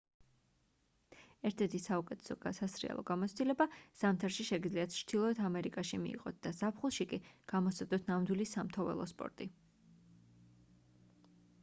[1.47, 3.67] ერთ-ერთი საუკეთესო სასრიალო გამოცდილება
[4.03, 7.21] ზამთარში შეგიძლიათ ჩრდილოეთ ამერიკაში მიიღოთ და ზაფხულში კი
[7.53, 9.51] გამოსცადოთ ნამდვილი სამთო ველოსპორტი